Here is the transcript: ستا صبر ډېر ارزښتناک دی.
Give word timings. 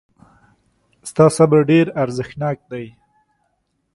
ستا 1.09 1.25
صبر 1.37 1.59
ډېر 1.71 1.85
ارزښتناک 2.03 2.57
دی. 2.71 2.85